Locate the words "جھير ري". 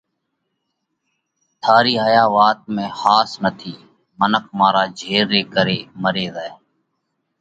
4.99-5.41